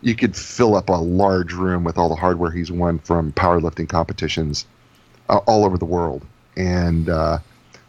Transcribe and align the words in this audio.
You 0.00 0.14
could 0.14 0.36
fill 0.36 0.76
up 0.76 0.88
a 0.88 0.92
large 0.92 1.52
room 1.52 1.84
with 1.84 1.98
all 1.98 2.08
the 2.08 2.14
hardware 2.14 2.50
he's 2.50 2.70
won 2.70 2.98
from 3.00 3.32
powerlifting 3.32 3.88
competitions 3.88 4.66
uh, 5.28 5.38
all 5.46 5.64
over 5.64 5.76
the 5.76 5.84
world. 5.84 6.24
And 6.56 7.08
uh, 7.08 7.38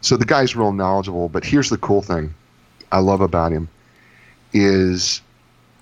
so 0.00 0.16
the 0.16 0.24
guy's 0.24 0.56
real 0.56 0.72
knowledgeable. 0.72 1.28
But 1.28 1.44
here's 1.44 1.70
the 1.70 1.78
cool 1.78 2.02
thing 2.02 2.34
I 2.92 2.98
love 2.98 3.20
about 3.20 3.52
him 3.52 3.68
is 4.52 5.20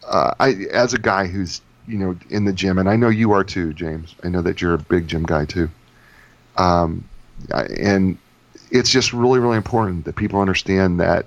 uh, 0.07 0.35
I, 0.39 0.51
as 0.73 0.95
a 0.95 0.99
guy 0.99 1.27
who's 1.27 1.61
you 1.87 1.97
know 1.97 2.17
in 2.29 2.45
the 2.45 2.53
gym, 2.53 2.79
and 2.79 2.89
I 2.89 2.97
know 2.97 3.09
you 3.09 3.33
are 3.33 3.45
too, 3.45 3.73
James. 3.73 4.15
I 4.23 4.29
know 4.29 4.43
that 4.43 4.61
you're 4.61 4.75
a 4.75 4.79
big 4.79 5.09
gym 5.09 5.25
guy 5.25 5.47
too. 5.47 5.71
Um, 6.57 7.09
and 7.53 8.19
it's 8.71 8.91
just 8.91 9.13
really, 9.13 9.39
really 9.39 9.57
important 9.57 10.05
that 10.05 10.17
people 10.17 10.41
understand 10.41 11.01
that 11.01 11.27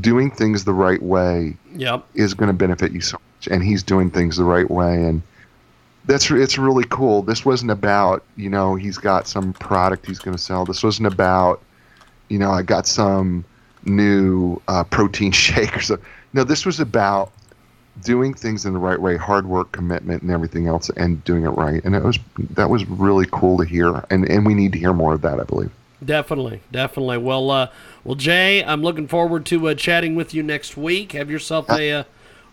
doing 0.00 0.30
things 0.30 0.64
the 0.64 0.74
right 0.74 1.02
way 1.02 1.56
yep. 1.74 2.04
is 2.14 2.34
going 2.34 2.48
to 2.48 2.52
benefit 2.52 2.92
you 2.92 3.00
so 3.00 3.14
much. 3.14 3.22
And 3.50 3.62
he's 3.62 3.82
doing 3.82 4.10
things 4.10 4.36
the 4.36 4.44
right 4.44 4.68
way, 4.68 4.94
and 5.04 5.22
that's 6.06 6.30
it's 6.30 6.58
really 6.58 6.84
cool. 6.84 7.22
This 7.22 7.44
wasn't 7.44 7.70
about 7.70 8.24
you 8.36 8.50
know 8.50 8.74
he's 8.74 8.98
got 8.98 9.28
some 9.28 9.52
product 9.52 10.06
he's 10.06 10.18
going 10.18 10.36
to 10.36 10.42
sell. 10.42 10.64
This 10.64 10.82
wasn't 10.82 11.06
about 11.06 11.62
you 12.28 12.38
know 12.38 12.50
I 12.50 12.62
got 12.62 12.86
some 12.86 13.44
new 13.84 14.60
uh, 14.66 14.84
protein 14.84 15.32
shake 15.32 15.76
or 15.76 15.80
something. 15.80 16.06
No, 16.32 16.44
this 16.44 16.66
was 16.66 16.80
about 16.80 17.32
doing 18.04 18.34
things 18.34 18.64
in 18.64 18.72
the 18.72 18.78
right 18.78 19.00
way, 19.00 19.16
hard 19.16 19.46
work, 19.46 19.72
commitment, 19.72 20.22
and 20.22 20.30
everything 20.30 20.66
else, 20.66 20.90
and 20.90 21.22
doing 21.24 21.44
it 21.44 21.50
right. 21.50 21.84
And 21.84 21.94
it 21.94 22.02
was 22.02 22.18
that 22.50 22.70
was 22.70 22.86
really 22.86 23.26
cool 23.30 23.58
to 23.58 23.64
hear, 23.64 24.04
and 24.10 24.28
and 24.28 24.46
we 24.46 24.54
need 24.54 24.72
to 24.72 24.78
hear 24.78 24.92
more 24.92 25.14
of 25.14 25.20
that, 25.22 25.40
I 25.40 25.44
believe. 25.44 25.70
Definitely, 26.04 26.60
definitely. 26.70 27.18
Well, 27.18 27.50
uh, 27.50 27.68
well, 28.04 28.14
Jay, 28.14 28.62
I'm 28.62 28.82
looking 28.82 29.08
forward 29.08 29.44
to 29.46 29.68
uh, 29.68 29.74
chatting 29.74 30.14
with 30.14 30.32
you 30.32 30.42
next 30.42 30.76
week. 30.76 31.12
Have 31.12 31.30
yourself 31.30 31.68
a 31.70 31.92
uh, 31.92 32.04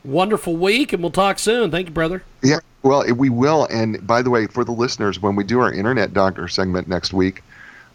wonderful 0.06 0.56
week, 0.56 0.94
and 0.94 1.02
we'll 1.02 1.12
talk 1.12 1.40
soon. 1.40 1.72
Thank 1.72 1.88
you, 1.88 1.94
brother. 1.94 2.24
Yeah, 2.44 2.60
well, 2.84 3.04
we 3.14 3.30
will. 3.30 3.66
And 3.72 4.06
by 4.06 4.22
the 4.22 4.30
way, 4.30 4.48
for 4.48 4.64
the 4.64 4.72
listeners, 4.72 5.22
when 5.22 5.36
we 5.36 5.44
do 5.44 5.60
our 5.60 5.72
Internet 5.72 6.14
Doctor 6.14 6.48
segment 6.48 6.88
next 6.88 7.14
week, 7.14 7.44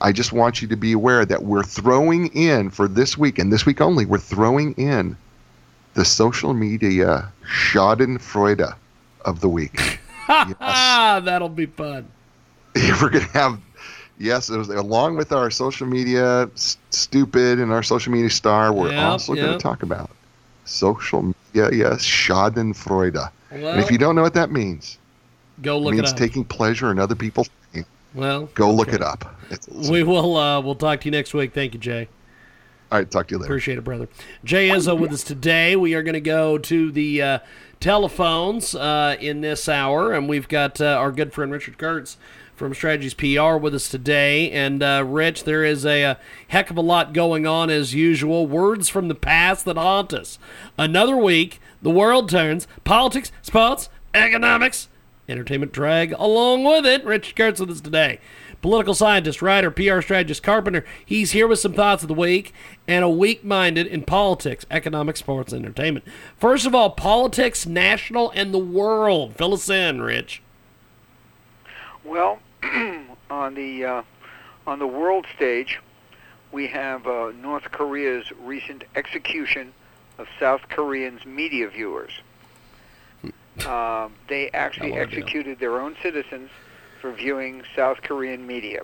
I 0.01 0.13
just 0.13 0.33
want 0.33 0.63
you 0.63 0.69
to 0.69 0.77
be 0.77 0.93
aware 0.93 1.25
that 1.25 1.43
we're 1.43 1.63
throwing 1.63 2.29
in 2.35 2.71
for 2.71 2.89
this 2.89 3.19
week 3.19 3.39
and 3.39 3.53
this 3.53 3.67
week 3.67 3.81
only. 3.81 4.07
We're 4.07 4.19
throwing 4.19 4.73
in 4.75 5.17
the 5.95 6.05
social 6.05 6.55
media 6.55 7.31
Schadenfreude 7.45 8.75
of 9.25 9.41
the 9.41 9.49
week. 9.49 9.99
yes. 10.29 10.55
That'll 10.61 11.49
be 11.49 11.67
fun. 11.67 12.09
We're 13.03 13.11
gonna 13.11 13.25
have 13.33 13.61
yes, 14.19 14.49
it 14.49 14.57
was 14.57 14.69
along 14.69 15.17
with 15.17 15.33
our 15.33 15.51
social 15.51 15.87
media 15.89 16.49
st- 16.55 16.79
stupid 16.91 17.59
and 17.59 17.73
our 17.73 17.83
social 17.83 18.13
media 18.13 18.31
star. 18.31 18.73
We're 18.73 18.93
Yep, 18.93 19.05
also 19.05 19.35
going 19.35 19.53
to 19.53 19.59
talk 19.59 19.83
about 19.83 20.11
social 20.71 21.23
media. 21.23 21.69
Yes, 21.73 22.05
Schadenfreude. 22.05 23.31
and 23.51 23.81
if 23.81 23.91
you 23.91 23.99
don't 23.99 24.15
know 24.17 24.23
what 24.23 24.35
that 24.35 24.51
means, 24.51 24.99
go 25.63 25.77
it 25.77 25.81
look 25.81 25.95
it 25.95 25.97
means 25.99 26.13
up. 26.13 26.17
taking 26.17 26.45
pleasure 26.45 26.91
in 26.91 26.99
other 26.99 27.15
people's 27.15 27.51
pain. 27.73 27.85
well, 28.15 28.47
Go 28.55 28.73
look 28.73 28.93
it 28.93 29.03
up. 29.03 29.35
It's, 29.51 29.67
We 29.69 30.03
will. 30.05 30.37
Uh, 30.37 30.61
we'll 30.61 30.75
talk 30.77 31.01
to 31.01 31.05
you 31.07 31.11
next 31.11 31.35
week. 31.35 31.53
Thank 31.53 31.75
you, 31.75 31.81
Jay. 31.81 32.09
all 32.93 32.99
right, 32.99 33.11
talk 33.11 33.27
to 33.29 33.35
you 33.35 33.39
later. 33.39 33.53
Appreciate 33.53 33.79
it, 33.79 33.85
brother. 33.85 34.09
Jay 34.45 34.69
Izzo 34.69 34.99
with 34.99 35.13
us 35.13 35.25
today. 35.25 35.75
We 35.77 35.95
are 35.95 36.03
going 36.05 36.15
to 36.15 36.21
go 36.21 36.57
to 36.59 36.93
the 36.93 37.21
uh, 37.23 37.39
telephones 37.81 38.75
uh, 38.75 39.17
in 39.21 39.41
this 39.41 39.69
hour, 39.69 40.13
and 40.13 40.29
we've 40.29 40.47
got 40.49 40.81
uh, 40.81 40.85
our 40.87 41.11
good 41.11 41.33
friend 41.33 41.51
Richard 41.51 41.79
Kurtz 41.79 42.17
from 42.61 42.75
Strategies 42.75 43.15
PR 43.15 43.57
with 43.57 43.75
us 43.75 43.89
today. 43.89 44.51
And 44.51 44.83
uh, 44.83 45.03
Rich, 45.07 45.45
there 45.45 45.65
is 45.65 45.87
a, 45.87 46.03
a 46.03 46.19
heck 46.49 46.71
of 46.71 46.77
a 46.77 46.83
lot 46.83 47.15
going 47.15 47.47
on 47.47 47.71
as 47.71 47.95
usual. 47.95 48.47
Words 48.47 48.91
from 48.91 49.09
the 49.09 49.15
past 49.15 49.65
that 49.65 49.79
haunt 49.79 50.13
us. 50.13 50.39
Another 50.77 51.17
week, 51.17 51.59
the 51.81 51.91
world 51.91 52.29
turns. 52.29 52.69
Politics, 52.85 53.33
sports, 53.41 53.89
economics, 54.13 54.89
entertainment 55.27 55.73
drag 55.73 56.13
along 56.13 56.63
with 56.65 56.85
it. 56.85 57.03
Rich 57.03 57.35
Kurtz 57.35 57.61
with 57.61 57.71
us 57.71 57.81
today. 57.81 58.21
Political 58.61 58.93
scientist, 58.93 59.41
writer, 59.41 59.71
PR 59.71 60.03
strategist, 60.03 60.43
carpenter. 60.43 60.85
He's 61.07 61.33
here 61.33 61.49
with 61.49 61.61
some 61.61 61.73
thoughts 61.73 62.03
of 62.03 62.09
the 62.09 62.15
week 62.15 62.53
and 62.87 63.03
a 63.03 63.09
weak 63.09 63.43
minded 63.43 63.87
in 63.87 64.03
politics, 64.03 64.67
economics, 64.71 65.21
sports, 65.21 65.55
entertainment. 65.55 66.05
First 66.37 66.67
of 66.67 66.75
all, 66.75 66.91
politics, 66.91 67.65
national, 67.65 68.31
and 68.33 68.53
the 68.53 68.59
world. 68.59 69.35
Fill 69.35 69.55
us 69.55 69.71
in, 69.71 70.03
Rich. 70.03 70.43
Well, 72.05 72.41
on 73.31 73.55
the 73.55 73.85
uh, 73.85 74.03
on 74.67 74.79
the 74.79 74.87
world 74.87 75.27
stage, 75.35 75.81
we 76.53 76.67
have 76.69 77.07
uh, 77.07 77.33
North 77.41 77.71
Korea's 77.71 78.27
recent 78.43 78.85
execution 78.95 79.73
of 80.19 80.27
South 80.39 80.63
Koreans' 80.69 81.25
media 81.25 81.69
viewers. 81.69 82.13
Uh, 83.65 84.09
they 84.29 84.51
actually 84.51 84.95
executed 84.95 85.59
their 85.59 85.81
own 85.81 85.97
citizens 86.03 86.51
for 87.01 87.13
viewing 87.13 87.63
South 87.75 88.03
Korean 88.03 88.47
media. 88.47 88.83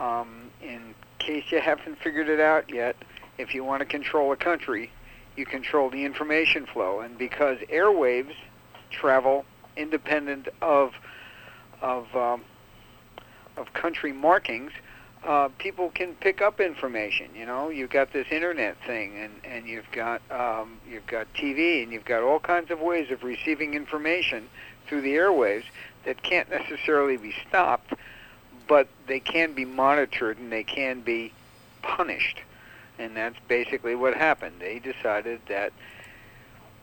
Um, 0.00 0.50
in 0.62 0.94
case 1.18 1.44
you 1.50 1.60
haven't 1.60 1.98
figured 1.98 2.28
it 2.28 2.40
out 2.40 2.70
yet, 2.70 2.96
if 3.36 3.54
you 3.54 3.64
want 3.64 3.80
to 3.80 3.86
control 3.86 4.32
a 4.32 4.36
country, 4.36 4.90
you 5.36 5.44
control 5.46 5.90
the 5.90 6.04
information 6.04 6.66
flow, 6.66 7.00
and 7.00 7.16
because 7.18 7.58
airwaves 7.70 8.34
travel 8.90 9.44
independent 9.76 10.48
of 10.60 10.92
of 11.80 12.14
um, 12.14 12.42
of 13.56 13.72
country 13.72 14.12
markings, 14.12 14.72
uh, 15.24 15.48
people 15.58 15.90
can 15.90 16.14
pick 16.14 16.40
up 16.40 16.60
information. 16.60 17.28
You 17.34 17.46
know, 17.46 17.70
you've 17.70 17.90
got 17.90 18.12
this 18.12 18.26
internet 18.30 18.76
thing, 18.86 19.16
and 19.16 19.32
and 19.44 19.66
you've 19.66 19.90
got 19.92 20.22
um, 20.30 20.78
you've 20.88 21.06
got 21.06 21.32
TV, 21.34 21.82
and 21.82 21.92
you've 21.92 22.04
got 22.04 22.22
all 22.22 22.38
kinds 22.38 22.70
of 22.70 22.80
ways 22.80 23.10
of 23.10 23.22
receiving 23.22 23.74
information 23.74 24.48
through 24.86 25.02
the 25.02 25.14
airwaves 25.14 25.64
that 26.04 26.22
can't 26.22 26.48
necessarily 26.50 27.16
be 27.16 27.34
stopped, 27.48 27.92
but 28.66 28.88
they 29.06 29.20
can 29.20 29.52
be 29.52 29.64
monitored 29.64 30.38
and 30.38 30.50
they 30.50 30.64
can 30.64 31.00
be 31.00 31.32
punished. 31.82 32.40
And 32.98 33.16
that's 33.16 33.36
basically 33.46 33.94
what 33.94 34.14
happened. 34.14 34.56
They 34.58 34.78
decided 34.78 35.40
that 35.48 35.72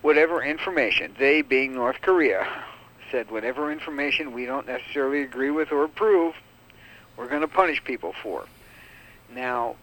whatever 0.01 0.43
information, 0.43 1.15
they 1.17 1.41
being 1.41 1.73
North 1.73 2.01
Korea, 2.01 2.47
said 3.15 3.31
whatever 3.31 3.71
information 3.71 4.33
we 4.33 4.45
don't 4.45 4.67
necessarily 4.67 5.21
agree 5.21 5.49
with 5.49 5.71
or 5.71 5.85
approve, 5.85 6.35
we're 7.15 7.29
going 7.29 7.39
to 7.41 7.47
punish 7.47 7.81
people 7.85 8.13
for. 8.21 8.43
Now, 9.33 9.75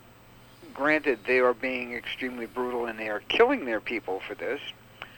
granted, 0.75 1.20
they 1.26 1.38
are 1.38 1.54
being 1.54 1.94
extremely 1.94 2.44
brutal 2.44 2.84
and 2.84 2.98
they 2.98 3.09
are 3.09 3.20
killing 3.28 3.65
their 3.65 3.81
people 3.81 4.20
for 4.28 4.34
this, 4.34 4.60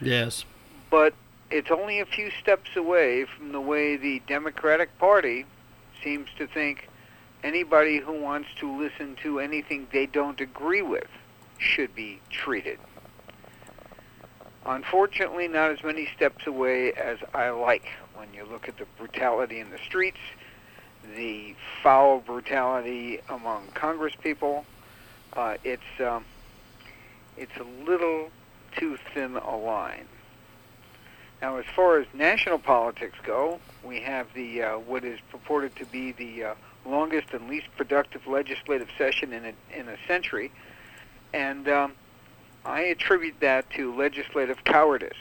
Yes. 0.01 0.45
but 0.91 1.13
it's 1.51 1.73
only 1.73 1.99
a 1.99 2.07
few 2.07 2.31
steps 2.41 2.71
away 2.77 3.25
from 3.25 3.51
the 3.51 3.61
way 3.61 3.97
the 3.97 4.23
Democratic 4.29 4.97
Party 4.99 5.45
seems 6.03 6.29
to 6.39 6.47
think 6.47 6.89
anybody 7.43 7.99
who 7.99 8.13
wants 8.13 8.49
to 8.61 8.79
listen 8.79 9.17
to 9.25 9.41
anything 9.41 9.89
they 9.93 10.07
don't 10.07 10.41
agree 10.41 10.83
with 10.83 11.09
should 11.59 11.93
be 11.97 12.21
treated. 12.31 12.79
Unfortunately, 14.67 15.49
not 15.49 15.73
as 15.73 15.83
many 15.83 16.09
steps 16.17 16.47
away 16.47 16.93
as 16.93 17.19
I 17.35 17.51
like 17.51 17.87
when 18.25 18.35
you 18.35 18.51
look 18.51 18.69
at 18.69 18.77
the 18.79 18.87
brutality 18.99 19.61
in 19.61 19.71
the 19.71 19.79
streets, 19.79 20.19
the 21.17 21.55
foul 21.83 22.21
brutality 22.21 23.21
among 23.29 23.67
Congress 23.75 24.15
people. 24.23 24.65
Uh, 25.35 25.57
it's 25.65 25.83
um, 26.01 26.25
it's 27.37 27.57
a 27.59 27.85
little 27.85 28.31
too 28.77 28.99
thin 29.13 29.37
a 29.37 29.57
line. 29.57 30.07
Now, 31.43 31.57
as 31.57 31.67
far 31.77 31.99
as 31.99 32.07
national 32.15 32.59
politics 32.59 33.19
go, 33.23 33.61
we 33.83 34.01
have 34.01 34.33
the 34.35 34.63
uh, 34.63 34.79
what 34.79 35.05
is 35.05 35.19
purported 35.31 35.77
to 35.77 35.85
be 35.87 36.13
the 36.13 36.45
uh, 36.45 36.55
longest 36.87 37.29
and 37.33 37.49
least 37.49 37.67
productive 37.77 38.27
legislative 38.27 38.89
session 38.97 39.33
in 39.33 39.45
a, 39.45 39.79
in 39.79 39.89
a 39.89 39.97
century, 40.07 40.51
and 41.33 41.69
um, 41.69 41.93
I 42.65 42.83
attribute 42.83 43.41
that 43.41 43.69
to 43.71 43.95
legislative 43.95 44.65
cowardice. 44.65 45.17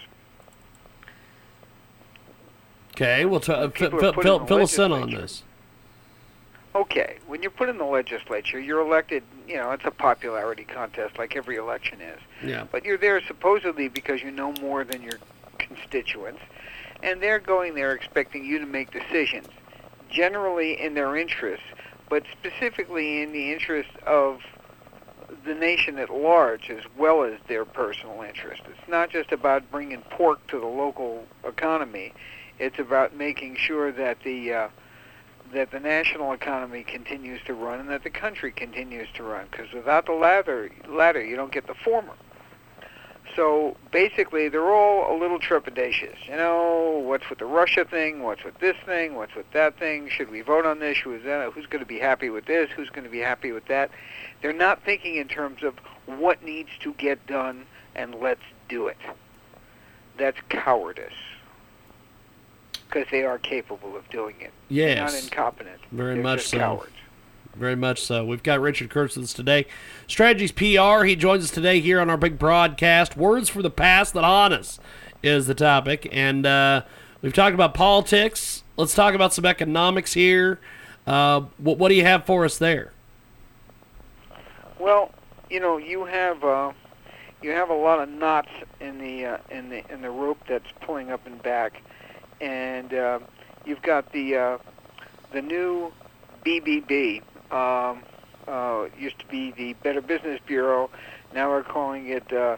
Okay. 2.96 3.26
Well, 3.26 3.40
t- 3.40 3.52
uh, 3.52 3.70
fill, 3.70 4.14
fill, 4.14 4.46
fill 4.46 4.62
us 4.62 4.78
in 4.78 4.92
on 4.92 5.10
this. 5.10 5.44
Okay, 6.76 7.18
when 7.28 7.44
you're 7.44 7.52
put 7.52 7.70
in 7.70 7.78
the 7.78 7.86
legislature, 7.86 8.60
you're 8.60 8.82
elected. 8.82 9.22
You 9.48 9.58
know, 9.58 9.72
it's 9.72 9.86
a 9.86 9.92
popularity 9.92 10.64
contest, 10.64 11.20
like 11.20 11.36
every 11.36 11.58
election 11.58 12.02
is. 12.02 12.20
Yeah. 12.44 12.66
But 12.72 12.84
you're 12.84 12.98
there 12.98 13.22
supposedly 13.22 13.90
because 13.90 14.24
you 14.24 14.32
know 14.32 14.54
more 14.60 14.84
than 14.84 15.04
your 15.04 15.20
constituents, 15.60 16.42
and 17.04 17.22
they're 17.22 17.40
going 17.40 17.76
there 17.76 17.92
expecting 17.94 18.44
you 18.44 18.58
to 18.58 18.66
make 18.66 18.92
decisions, 18.92 19.48
generally 20.10 20.80
in 20.82 20.96
their 20.96 21.16
interests, 21.16 21.66
but 22.10 22.24
specifically 22.32 23.22
in 23.22 23.32
the 23.34 23.52
interest 23.52 23.92
of 24.08 24.42
the 25.46 25.54
nation 25.54 26.00
at 26.00 26.10
large 26.10 26.70
as 26.70 26.84
well 26.98 27.24
as 27.24 27.38
their 27.48 27.66
personal 27.66 28.22
interest. 28.22 28.62
It's 28.68 28.88
not 28.88 29.10
just 29.10 29.32
about 29.32 29.70
bringing 29.70 30.02
pork 30.10 30.46
to 30.48 30.60
the 30.60 30.66
local 30.66 31.26
economy. 31.44 32.14
It's 32.60 32.80
about 32.80 33.16
making 33.16 33.56
sure 33.56 33.92
that 33.92 34.18
the 34.24 34.54
uh, 34.54 34.68
that 35.54 35.72
the 35.72 35.80
national 35.80 36.34
economy 36.34 36.84
continues 36.84 37.42
to 37.46 37.54
run 37.54 37.80
and 37.80 37.90
that 37.90 38.04
the 38.04 38.10
country 38.10 38.52
continues 38.52 39.08
to 39.16 39.24
run. 39.24 39.48
Because 39.52 39.72
without 39.74 40.06
the 40.06 40.14
latter, 40.14 40.72
latter, 40.88 41.24
you 41.24 41.36
don't 41.36 41.52
get 41.52 41.68
the 41.68 41.76
former. 41.76 42.14
So 43.36 43.76
basically, 43.92 44.50
they're 44.50 44.72
all 44.72 45.16
a 45.16 45.18
little 45.18 45.40
trepidatious. 45.40 46.28
You 46.28 46.36
know, 46.36 47.02
what's 47.04 47.28
with 47.30 47.40
the 47.40 47.46
Russia 47.46 47.84
thing? 47.84 48.22
What's 48.22 48.44
with 48.44 48.60
this 48.60 48.76
thing? 48.86 49.16
What's 49.16 49.34
with 49.34 49.50
that 49.54 49.80
thing? 49.80 50.08
Should 50.10 50.30
we 50.30 50.42
vote 50.42 50.66
on 50.66 50.80
this? 50.80 50.98
Who's? 51.00 51.24
Who's 51.24 51.66
going 51.66 51.82
to 51.82 51.86
be 51.86 52.00
happy 52.00 52.30
with 52.30 52.46
this? 52.46 52.70
Who's 52.76 52.90
going 52.90 53.06
to 53.06 53.10
be 53.10 53.20
happy 53.20 53.52
with 53.52 53.66
that? 53.68 53.90
They're 54.42 54.54
not 54.54 54.84
thinking 54.84 55.16
in 55.16 55.28
terms 55.28 55.64
of 55.64 55.76
what 56.06 56.44
needs 56.44 56.70
to 56.82 56.94
get 56.94 57.26
done 57.26 57.66
and 57.96 58.16
let's 58.16 58.44
do 58.70 58.88
it. 58.88 58.98
That's 60.18 60.38
cowardice. 60.50 61.14
Because 62.94 63.10
they 63.10 63.24
are 63.24 63.40
capable 63.40 63.96
of 63.98 64.08
doing 64.10 64.36
it. 64.40 64.52
They're 64.70 64.96
not 64.98 65.12
Yes. 65.14 65.24
incompetent. 65.24 65.80
Very 65.92 66.14
They're 66.16 66.24
much 66.24 66.42
so. 66.48 66.58
cowards. 66.60 66.92
Very 67.56 67.76
much 67.76 68.02
so. 68.02 68.24
We've 68.24 68.44
got 68.44 68.60
Richard 68.62 68.90
Kurtz 68.92 69.16
with 69.16 69.26
us 69.26 69.34
today. 69.34 69.66
Strategies 70.08 70.52
PR. 70.52 71.04
He 71.04 71.16
joins 71.16 71.44
us 71.46 71.52
today 71.52 71.80
here 71.80 72.00
on 72.00 72.10
our 72.12 72.18
big 72.18 72.38
broadcast. 72.38 73.18
Words 73.18 73.50
for 73.50 73.62
the 73.64 73.70
past 73.72 74.14
that 74.14 74.24
haunt 74.24 74.54
us 74.54 74.80
is 75.24 75.48
the 75.48 75.56
topic. 75.56 76.08
And 76.12 76.46
uh, 76.46 76.84
we've 77.22 77.34
talked 77.34 77.54
about 77.56 77.74
politics. 77.74 78.64
Let's 78.78 78.94
talk 78.94 79.16
about 79.16 79.34
some 79.34 79.46
economics 79.46 80.14
here. 80.14 80.60
Uh, 81.08 81.42
what, 81.58 81.78
what 81.80 81.90
do 81.90 81.96
you 81.96 82.04
have 82.06 82.26
for 82.26 82.46
us 82.46 82.58
there? 82.60 82.92
Well, 84.80 85.12
you 85.50 85.60
know, 85.60 85.78
you 85.78 86.06
have 86.06 86.44
uh, 86.44 86.74
you 87.42 87.52
have 87.52 87.70
a 87.70 87.76
lot 87.76 88.00
of 88.02 88.10
knots 88.10 88.50
in 88.80 88.98
the 89.00 89.26
uh, 89.26 89.38
in 89.50 89.70
the 89.70 89.84
in 89.92 90.02
the 90.02 90.10
rope 90.12 90.40
that's 90.48 90.72
pulling 90.82 91.12
up 91.12 91.26
and 91.28 91.42
back, 91.44 91.82
and 92.44 92.94
uh, 92.94 93.20
you've 93.66 93.82
got 93.82 94.12
the 94.12 94.36
uh, 94.36 94.58
the 95.32 95.42
new 95.42 95.92
BBB. 96.46 97.22
Um, 97.52 98.04
uh, 98.48 98.88
used 99.00 99.18
to 99.20 99.26
be 99.28 99.52
the 99.52 99.72
Better 99.84 100.02
Business 100.02 100.40
Bureau. 100.46 100.90
Now 101.34 101.50
we're 101.50 101.64
calling 101.64 102.10
it 102.10 102.34
uh, 102.34 102.58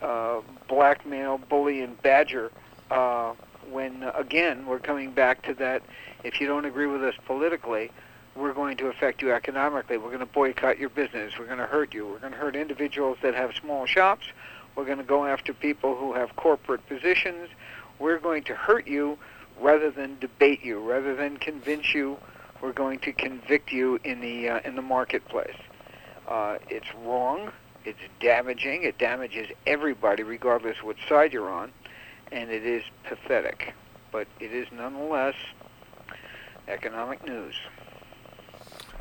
uh, 0.00 0.40
blackmail, 0.68 1.36
bully, 1.36 1.82
and 1.82 2.00
badger. 2.00 2.50
Uh, 2.90 3.34
when 3.70 4.04
again 4.14 4.64
we're 4.64 4.78
coming 4.78 5.12
back 5.12 5.42
to 5.42 5.52
that, 5.54 5.82
if 6.24 6.40
you 6.40 6.46
don't 6.46 6.64
agree 6.64 6.86
with 6.86 7.04
us 7.04 7.14
politically, 7.26 7.90
we're 8.34 8.54
going 8.54 8.78
to 8.78 8.86
affect 8.86 9.20
you 9.20 9.32
economically. 9.32 9.98
We're 9.98 10.08
going 10.08 10.20
to 10.20 10.26
boycott 10.26 10.78
your 10.78 10.88
business. 10.88 11.34
We're 11.38 11.46
going 11.46 11.58
to 11.58 11.66
hurt 11.66 11.92
you. 11.92 12.06
We're 12.06 12.20
going 12.20 12.32
to 12.32 12.38
hurt 12.38 12.56
individuals 12.56 13.18
that 13.22 13.34
have 13.34 13.54
small 13.54 13.84
shops. 13.84 14.26
We're 14.74 14.86
going 14.86 14.98
to 14.98 15.04
go 15.04 15.26
after 15.26 15.52
people 15.52 15.96
who 15.96 16.14
have 16.14 16.36
corporate 16.36 16.86
positions. 16.88 17.50
We're 17.98 18.18
going 18.18 18.44
to 18.44 18.54
hurt 18.54 18.86
you 18.86 19.18
rather 19.60 19.90
than 19.90 20.18
debate 20.18 20.64
you, 20.64 20.78
rather 20.78 21.14
than 21.14 21.36
convince 21.36 21.94
you. 21.94 22.16
We're 22.60 22.72
going 22.72 22.98
to 23.00 23.12
convict 23.12 23.72
you 23.72 24.00
in 24.04 24.20
the 24.20 24.48
uh, 24.48 24.60
in 24.64 24.76
the 24.76 24.82
marketplace. 24.82 25.56
Uh, 26.26 26.58
it's 26.68 26.86
wrong. 27.04 27.52
It's 27.84 28.00
damaging. 28.20 28.82
It 28.82 28.98
damages 28.98 29.48
everybody, 29.66 30.22
regardless 30.22 30.82
what 30.82 30.96
side 31.08 31.32
you're 31.32 31.50
on, 31.50 31.72
and 32.32 32.50
it 32.50 32.66
is 32.66 32.82
pathetic. 33.04 33.74
But 34.10 34.26
it 34.40 34.52
is 34.52 34.66
nonetheless 34.72 35.34
economic 36.66 37.24
news. 37.24 37.54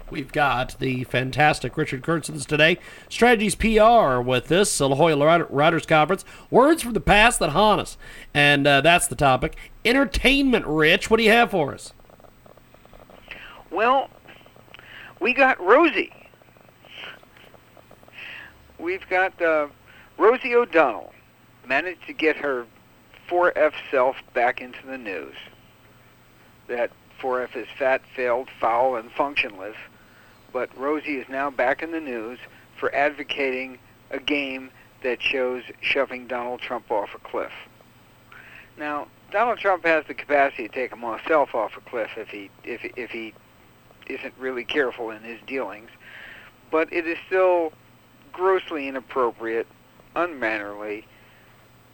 We've 0.10 0.32
got 0.32 0.80
the 0.80 1.04
fantastic 1.04 1.76
Richard 1.76 2.02
Kurtz 2.02 2.30
with 2.30 2.38
us 2.38 2.46
today. 2.46 2.78
Strategies 3.10 3.56
PR 3.56 4.22
with 4.22 4.48
this 4.48 4.80
La 4.80 4.96
Jolla 4.96 5.46
Writers 5.50 5.86
Conference. 5.86 6.24
Words 6.50 6.82
from 6.82 6.94
the 6.94 7.02
past 7.02 7.40
that 7.40 7.50
haunt 7.50 7.82
us. 7.82 7.98
And 8.34 8.66
uh, 8.66 8.80
that's 8.82 9.08
the 9.08 9.16
topic. 9.16 9.58
Entertainment, 9.84 10.66
Rich. 10.66 11.10
What 11.10 11.18
do 11.18 11.24
you 11.24 11.32
have 11.32 11.52
for 11.52 11.74
us? 11.74 11.92
Well, 13.70 14.10
we 15.20 15.34
got 15.34 15.60
Rosie. 15.60 16.14
We've 18.80 19.08
got 19.10 19.42
uh, 19.42 19.68
Rosie 20.18 20.56
O'Donnell 20.56 21.14
managed 21.68 22.08
to 22.08 22.14
get 22.14 22.38
her 22.38 22.66
4F 23.30 23.74
self 23.92 24.16
back 24.34 24.62
into 24.62 24.80
the 24.86 24.98
news. 24.98 25.36
That 26.68 26.92
4F 27.22 27.58
is 27.58 27.68
fat, 27.78 28.02
failed, 28.16 28.48
foul, 28.60 28.96
and 28.96 29.12
functionless. 29.12 29.76
But 30.54 30.76
Rosie 30.78 31.18
is 31.18 31.28
now 31.30 31.50
back 31.50 31.84
in 31.84 31.92
the 31.92 32.00
news 32.00 32.40
for 32.78 32.94
advocating 32.94 33.80
a 34.12 34.20
game 34.20 34.72
that 35.04 35.22
shows 35.22 35.64
shoving 35.82 36.28
Donald 36.28 36.62
Trump 36.62 36.90
off 36.92 37.10
a 37.14 37.20
cliff. 37.20 37.52
Now, 38.78 39.08
Donald 39.32 39.60
Trump 39.60 39.86
has 39.86 40.06
the 40.08 40.14
capacity 40.14 40.68
to 40.68 40.74
take 40.74 40.92
himself 40.92 41.54
off 41.54 41.76
a 41.76 41.82
cliff 41.82 42.12
if 42.18 42.30
he 42.30 42.50
if 42.64 42.86
if 42.96 43.12
he 43.12 43.34
isn't 44.08 44.34
really 44.38 44.64
careful 44.64 45.12
in 45.12 45.22
his 45.22 45.40
dealings, 45.46 45.90
but 46.72 46.92
it 46.94 47.06
is 47.06 47.18
still 47.28 47.74
grossly 48.32 48.88
inappropriate, 48.88 49.68
unmannerly, 50.16 51.06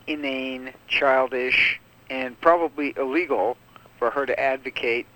inane, 0.06 0.74
childish, 0.88 1.80
and 2.10 2.40
probably 2.40 2.94
illegal 2.98 3.58
for 3.98 4.12
her 4.12 4.26
to 4.26 4.40
advocate 4.40 5.08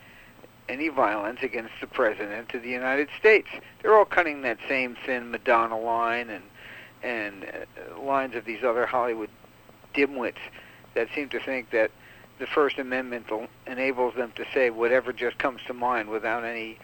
any 0.70 0.90
violence 0.90 1.40
against 1.42 1.74
the 1.82 1.88
President 1.88 2.54
of 2.54 2.62
the 2.62 2.70
United 2.70 3.10
States. 3.20 3.48
They're 3.82 3.96
all 3.96 4.06
cutting 4.06 4.42
that 4.42 4.58
same 4.68 4.98
thin 5.06 5.32
Madonna 5.32 5.80
line 5.80 6.30
and 6.30 6.44
and 7.04 7.46
uh, 7.46 8.02
lines 8.02 8.36
of 8.36 8.46
these 8.46 8.64
other 8.64 8.86
Hollywood 8.86 9.30
dimwits 9.94 10.40
that 10.96 11.08
seem 11.14 11.30
to 11.30 11.40
think 11.40 11.70
that 11.70 11.92
the 12.40 12.48
First 12.48 12.80
Amendment 12.80 13.28
enables 13.66 14.16
them 14.16 14.32
to 14.36 14.46
say 14.54 14.70
whatever 14.70 15.14
just 15.14 15.38
comes 15.38 15.62
to 15.68 15.74
mind 15.74 16.10
without 16.10 16.44
any 16.44 16.78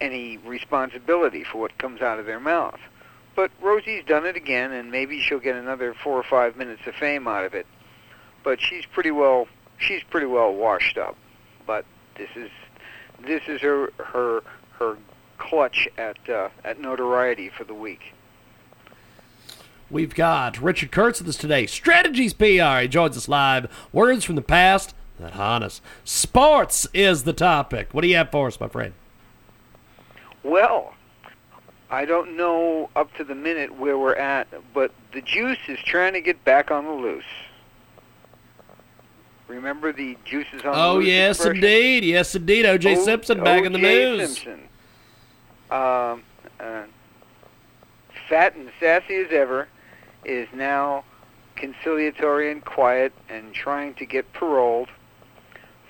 any 0.00 0.38
responsibility 0.38 1.44
for 1.44 1.58
what 1.58 1.78
comes 1.78 2.02
out 2.02 2.18
of 2.18 2.26
their 2.26 2.40
mouth. 2.40 2.80
But 3.36 3.50
Rosie's 3.60 4.04
done 4.04 4.26
it 4.26 4.36
again, 4.36 4.72
and 4.72 4.90
maybe 4.90 5.20
she'll 5.20 5.40
get 5.40 5.56
another 5.56 5.94
four 5.94 6.18
or 6.18 6.22
five 6.22 6.56
minutes 6.56 6.82
of 6.86 6.94
fame 6.94 7.26
out 7.26 7.44
of 7.44 7.54
it. 7.54 7.66
But 8.42 8.60
she's 8.60 8.86
pretty 8.86 9.10
well 9.10 9.48
she's 9.78 10.02
pretty 10.02 10.26
well 10.26 10.52
washed 10.52 10.98
up. 10.98 11.16
But 11.66 11.84
this 12.16 12.30
is 12.36 12.50
this 13.26 13.42
is 13.48 13.60
her 13.60 13.92
her 13.98 14.42
her 14.78 14.96
clutch 15.38 15.88
at 15.98 16.28
uh, 16.28 16.48
at 16.64 16.80
notoriety 16.80 17.48
for 17.48 17.64
the 17.64 17.74
week. 17.74 18.14
We've 19.90 20.14
got 20.14 20.60
Richard 20.60 20.90
Kurtz 20.90 21.20
with 21.20 21.28
us 21.28 21.36
today. 21.36 21.66
Strategies 21.66 22.34
PR. 22.34 22.80
He 22.80 22.88
joins 22.88 23.16
us 23.16 23.28
live. 23.28 23.70
Words 23.92 24.24
from 24.24 24.34
the 24.34 24.42
past 24.42 24.94
that 25.20 25.34
haunt 25.34 25.62
us. 25.62 25.80
Sports 26.04 26.86
is 26.94 27.24
the 27.24 27.32
topic. 27.32 27.88
What 27.92 28.00
do 28.00 28.08
you 28.08 28.16
have 28.16 28.30
for 28.30 28.48
us, 28.48 28.58
my 28.58 28.68
friend? 28.68 28.94
Well, 30.42 30.94
I 31.90 32.04
don't 32.04 32.36
know 32.36 32.90
up 32.96 33.14
to 33.18 33.24
the 33.24 33.34
minute 33.34 33.78
where 33.78 33.96
we're 33.96 34.16
at, 34.16 34.48
but 34.72 34.90
the 35.12 35.20
juice 35.20 35.58
is 35.68 35.78
trying 35.78 36.14
to 36.14 36.20
get 36.20 36.44
back 36.44 36.70
on 36.70 36.84
the 36.84 36.92
loose. 36.92 37.24
Remember 39.48 39.92
the 39.92 40.16
juices 40.24 40.62
on 40.64 40.72
the 40.72 40.78
Oh, 40.78 40.98
yes, 41.00 41.36
expression? 41.36 41.56
indeed. 41.56 42.04
Yes, 42.04 42.34
indeed. 42.34 42.64
O.J. 42.66 42.96
O- 42.96 43.04
Simpson 43.04 43.42
back 43.44 43.64
in 43.64 43.72
the 43.72 43.78
O.J. 43.78 44.16
news. 44.16 44.38
Simpson. 44.38 44.68
Um, 45.70 46.22
uh, 46.60 46.84
fat 48.28 48.54
and 48.56 48.70
sassy 48.80 49.16
as 49.16 49.30
ever, 49.32 49.68
is 50.24 50.48
now 50.54 51.04
conciliatory 51.56 52.50
and 52.50 52.64
quiet 52.64 53.12
and 53.28 53.52
trying 53.52 53.94
to 53.94 54.06
get 54.06 54.32
paroled 54.32 54.88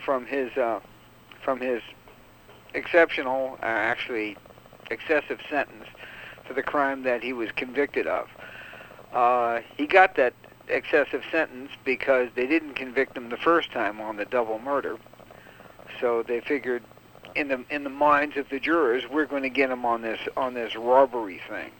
from 0.04 0.26
his 0.26 0.56
uh, 0.56 0.80
from 1.42 1.60
his 1.60 1.82
exceptional, 2.74 3.58
uh, 3.62 3.66
actually 3.66 4.36
excessive 4.90 5.38
sentence 5.48 5.84
for 6.46 6.54
the 6.54 6.62
crime 6.62 7.02
that 7.04 7.22
he 7.22 7.32
was 7.32 7.50
convicted 7.52 8.06
of. 8.06 8.28
Uh, 9.12 9.60
he 9.76 9.86
got 9.86 10.16
that 10.16 10.34
excessive 10.68 11.22
sentence 11.30 11.70
because 11.84 12.28
they 12.34 12.46
didn't 12.46 12.74
convict 12.74 13.16
him 13.16 13.28
the 13.28 13.36
first 13.36 13.72
time 13.72 14.00
on 14.00 14.16
the 14.16 14.24
double 14.24 14.58
murder. 14.58 14.98
So 16.00 16.22
they 16.22 16.40
figured 16.40 16.82
in 17.34 17.48
the 17.48 17.64
in 17.70 17.84
the 17.84 17.90
minds 17.90 18.36
of 18.36 18.48
the 18.48 18.60
jurors, 18.60 19.04
we're 19.08 19.26
going 19.26 19.42
to 19.42 19.48
get 19.48 19.70
him 19.70 19.84
on 19.84 20.02
this 20.02 20.20
on 20.36 20.54
this 20.54 20.76
robbery 20.76 21.40
thing, 21.48 21.70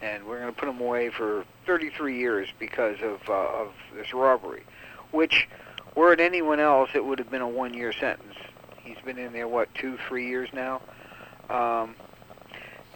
and 0.00 0.24
we're 0.24 0.40
going 0.40 0.52
to 0.52 0.58
put 0.58 0.68
him 0.68 0.80
away 0.80 1.10
for 1.10 1.44
33 1.66 2.18
years 2.18 2.48
because 2.58 2.96
of 3.02 3.20
uh, 3.28 3.32
of 3.32 3.72
this 3.94 4.12
robbery, 4.12 4.62
which 5.10 5.48
were 5.94 6.12
it 6.12 6.20
anyone 6.20 6.60
else, 6.60 6.90
it 6.94 7.04
would 7.04 7.18
have 7.18 7.30
been 7.30 7.42
a 7.42 7.48
one-year 7.48 7.92
sentence. 7.92 8.34
He's 8.82 8.98
been 9.04 9.18
in 9.18 9.32
there 9.32 9.48
what 9.48 9.72
two, 9.74 9.98
three 10.08 10.26
years 10.26 10.48
now, 10.52 10.80
um, 11.50 11.94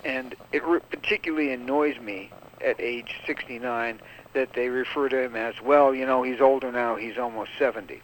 and 0.04 0.34
it 0.52 0.64
re- 0.64 0.80
particularly 0.90 1.52
annoys 1.52 1.98
me 2.00 2.30
at 2.64 2.80
age 2.80 3.14
69 3.26 4.00
that 4.36 4.52
they 4.52 4.68
refer 4.68 5.08
to 5.08 5.18
him 5.18 5.34
as, 5.34 5.54
well, 5.62 5.94
you 5.94 6.04
know, 6.04 6.22
he's 6.22 6.42
older 6.42 6.70
now, 6.70 6.94
he's 6.94 7.16
almost 7.16 7.52
70. 7.58 8.02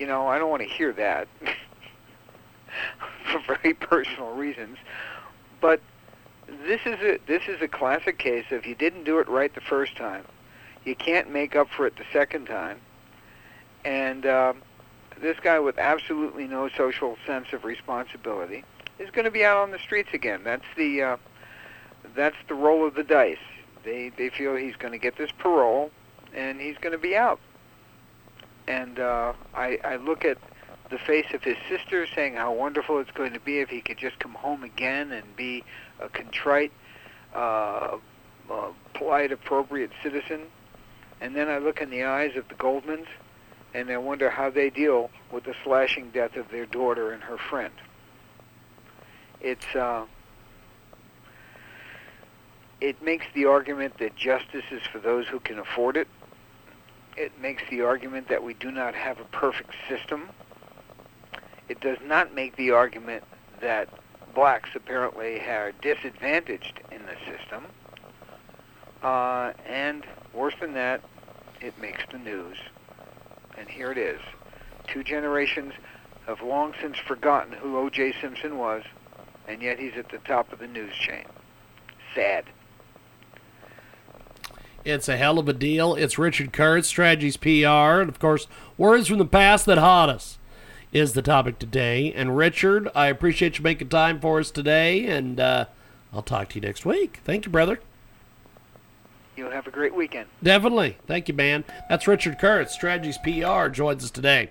You 0.00 0.06
know, 0.08 0.26
I 0.26 0.40
don't 0.40 0.50
want 0.50 0.62
to 0.62 0.68
hear 0.68 0.92
that 0.94 1.28
for 3.30 3.40
very 3.46 3.72
personal 3.72 4.32
reasons. 4.32 4.76
But 5.60 5.80
this 6.66 6.80
is 6.84 6.98
a 7.00 7.18
this 7.26 7.42
is 7.48 7.62
a 7.62 7.68
classic 7.68 8.18
case 8.18 8.46
of 8.50 8.66
you 8.66 8.74
didn't 8.74 9.04
do 9.04 9.20
it 9.20 9.28
right 9.28 9.54
the 9.54 9.60
first 9.60 9.96
time, 9.96 10.24
you 10.84 10.96
can't 10.96 11.32
make 11.32 11.54
up 11.54 11.68
for 11.70 11.86
it 11.86 11.96
the 11.96 12.04
second 12.12 12.46
time, 12.46 12.80
and 13.84 14.26
um, 14.26 14.62
this 15.20 15.38
guy 15.40 15.60
with 15.60 15.78
absolutely 15.78 16.46
no 16.46 16.68
social 16.76 17.16
sense 17.24 17.52
of 17.52 17.64
responsibility 17.64 18.64
is 18.98 19.10
going 19.10 19.24
to 19.24 19.30
be 19.30 19.44
out 19.44 19.58
on 19.58 19.70
the 19.70 19.78
streets 19.78 20.10
again. 20.12 20.42
That's 20.44 20.64
the 20.76 21.02
uh, 21.02 21.16
that's 22.14 22.36
the 22.48 22.54
roll 22.54 22.86
of 22.86 22.94
the 22.94 23.04
dice. 23.04 23.38
They 23.86 24.10
they 24.10 24.30
feel 24.30 24.56
he's 24.56 24.76
going 24.76 24.92
to 24.92 24.98
get 24.98 25.16
this 25.16 25.30
parole, 25.38 25.90
and 26.34 26.60
he's 26.60 26.76
going 26.78 26.92
to 26.92 26.98
be 26.98 27.16
out. 27.16 27.38
And 28.66 28.98
uh, 28.98 29.32
I 29.54 29.78
I 29.84 29.96
look 29.96 30.24
at 30.24 30.38
the 30.90 30.98
face 30.98 31.26
of 31.32 31.42
his 31.42 31.56
sister 31.68 32.06
saying 32.14 32.34
how 32.34 32.52
wonderful 32.52 32.98
it's 32.98 33.12
going 33.12 33.32
to 33.32 33.40
be 33.40 33.60
if 33.60 33.68
he 33.68 33.80
could 33.80 33.96
just 33.96 34.18
come 34.18 34.34
home 34.34 34.64
again 34.64 35.12
and 35.12 35.24
be 35.36 35.64
a 36.00 36.08
contrite, 36.08 36.72
uh, 37.34 37.96
uh, 38.50 38.68
polite, 38.94 39.32
appropriate 39.32 39.90
citizen. 40.02 40.42
And 41.20 41.34
then 41.34 41.48
I 41.48 41.58
look 41.58 41.80
in 41.80 41.90
the 41.90 42.04
eyes 42.04 42.36
of 42.36 42.48
the 42.48 42.54
Goldmans 42.54 43.06
and 43.74 43.90
I 43.90 43.96
wonder 43.98 44.30
how 44.30 44.50
they 44.50 44.70
deal 44.70 45.10
with 45.32 45.44
the 45.44 45.54
slashing 45.64 46.10
death 46.10 46.36
of 46.36 46.50
their 46.50 46.66
daughter 46.66 47.12
and 47.12 47.22
her 47.22 47.38
friend. 47.38 47.74
It's 49.40 49.74
uh, 49.74 50.06
it 52.80 53.02
makes 53.02 53.24
the 53.34 53.46
argument 53.46 53.98
that 53.98 54.16
justice 54.16 54.64
is 54.70 54.82
for 54.92 54.98
those 54.98 55.26
who 55.26 55.40
can 55.40 55.58
afford 55.58 55.96
it. 55.96 56.08
It 57.16 57.32
makes 57.40 57.62
the 57.70 57.82
argument 57.82 58.28
that 58.28 58.42
we 58.42 58.54
do 58.54 58.70
not 58.70 58.94
have 58.94 59.18
a 59.18 59.24
perfect 59.24 59.74
system. 59.88 60.28
It 61.68 61.80
does 61.80 61.98
not 62.04 62.34
make 62.34 62.56
the 62.56 62.72
argument 62.72 63.24
that 63.60 63.88
blacks 64.34 64.70
apparently 64.74 65.40
are 65.40 65.72
disadvantaged 65.80 66.80
in 66.92 67.00
the 67.06 67.16
system. 67.24 67.64
Uh, 69.02 69.52
and 69.66 70.04
worse 70.34 70.54
than 70.60 70.74
that, 70.74 71.00
it 71.60 71.78
makes 71.80 72.02
the 72.12 72.18
news. 72.18 72.58
And 73.56 73.68
here 73.68 73.90
it 73.90 73.98
is. 73.98 74.20
Two 74.86 75.02
generations 75.02 75.72
have 76.26 76.42
long 76.42 76.74
since 76.80 76.98
forgotten 76.98 77.52
who 77.52 77.78
O.J. 77.78 78.14
Simpson 78.20 78.58
was, 78.58 78.82
and 79.48 79.62
yet 79.62 79.78
he's 79.78 79.94
at 79.96 80.10
the 80.10 80.18
top 80.18 80.52
of 80.52 80.58
the 80.58 80.66
news 80.66 80.92
chain. 80.94 81.24
Sad. 82.14 82.44
It's 84.86 85.08
a 85.08 85.16
hell 85.16 85.40
of 85.40 85.48
a 85.48 85.52
deal. 85.52 85.96
It's 85.96 86.16
Richard 86.16 86.52
Kurtz, 86.52 86.86
Strategies 86.86 87.36
PR, 87.36 87.98
and 87.98 88.08
of 88.08 88.20
course, 88.20 88.46
words 88.78 89.08
from 89.08 89.18
the 89.18 89.26
past 89.26 89.66
that 89.66 89.78
haunt 89.78 90.12
us 90.12 90.38
is 90.92 91.12
the 91.12 91.22
topic 91.22 91.58
today. 91.58 92.12
And 92.12 92.36
Richard, 92.36 92.88
I 92.94 93.08
appreciate 93.08 93.58
you 93.58 93.64
making 93.64 93.88
time 93.88 94.20
for 94.20 94.38
us 94.38 94.52
today, 94.52 95.04
and 95.06 95.40
uh, 95.40 95.64
I'll 96.12 96.22
talk 96.22 96.50
to 96.50 96.54
you 96.54 96.60
next 96.60 96.86
week. 96.86 97.18
Thank 97.24 97.46
you, 97.46 97.50
brother. 97.50 97.80
You'll 99.36 99.50
have 99.50 99.66
a 99.66 99.72
great 99.72 99.92
weekend. 99.92 100.28
Definitely. 100.40 100.98
Thank 101.08 101.26
you, 101.26 101.34
man. 101.34 101.64
That's 101.88 102.06
Richard 102.06 102.38
Kurtz, 102.38 102.72
Strategies 102.72 103.18
PR, 103.18 103.66
joins 103.66 104.04
us 104.04 104.12
today. 104.12 104.50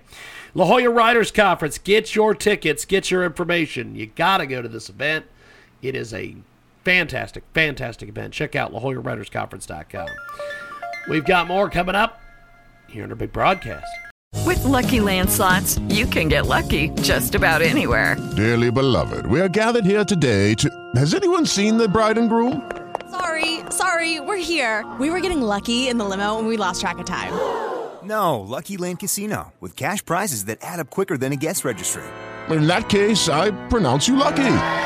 La 0.52 0.66
Jolla 0.66 0.90
Writers 0.90 1.30
Conference. 1.30 1.78
Get 1.78 2.14
your 2.14 2.34
tickets, 2.34 2.84
get 2.84 3.10
your 3.10 3.24
information. 3.24 3.94
You 3.94 4.08
got 4.08 4.38
to 4.38 4.46
go 4.46 4.60
to 4.60 4.68
this 4.68 4.90
event. 4.90 5.24
It 5.80 5.96
is 5.96 6.12
a 6.12 6.36
fantastic, 6.86 7.42
fantastic 7.52 8.08
event. 8.08 8.32
Check 8.32 8.54
out 8.54 8.72
LaJollaWritersConference.com. 8.72 10.06
We've 11.08 11.24
got 11.24 11.48
more 11.48 11.68
coming 11.68 11.96
up 11.96 12.20
here 12.86 13.02
in 13.02 13.10
our 13.10 13.16
big 13.16 13.32
broadcast. 13.32 13.86
With 14.44 14.64
Lucky 14.64 15.00
Land 15.00 15.28
slots, 15.28 15.80
you 15.88 16.06
can 16.06 16.28
get 16.28 16.46
lucky 16.46 16.90
just 17.02 17.34
about 17.34 17.60
anywhere. 17.60 18.16
Dearly 18.36 18.70
beloved, 18.70 19.26
we 19.26 19.40
are 19.40 19.48
gathered 19.48 19.84
here 19.84 20.04
today 20.04 20.54
to. 20.54 20.70
Has 20.94 21.12
anyone 21.12 21.44
seen 21.44 21.76
the 21.76 21.88
bride 21.88 22.18
and 22.18 22.28
groom? 22.28 22.70
Sorry, 23.10 23.60
sorry, 23.70 24.20
we're 24.20 24.36
here. 24.36 24.88
We 25.00 25.10
were 25.10 25.20
getting 25.20 25.42
lucky 25.42 25.88
in 25.88 25.98
the 25.98 26.04
limo 26.04 26.38
and 26.38 26.46
we 26.46 26.56
lost 26.56 26.80
track 26.80 26.98
of 26.98 27.06
time. 27.06 27.32
No, 28.04 28.38
Lucky 28.40 28.76
Land 28.76 29.00
Casino, 29.00 29.52
with 29.58 29.74
cash 29.74 30.04
prizes 30.04 30.44
that 30.44 30.58
add 30.62 30.78
up 30.78 30.90
quicker 30.90 31.18
than 31.18 31.32
a 31.32 31.36
guest 31.36 31.64
registry. 31.64 32.04
In 32.48 32.68
that 32.68 32.88
case, 32.88 33.28
I 33.28 33.50
pronounce 33.66 34.06
you 34.06 34.14
lucky. 34.14 34.85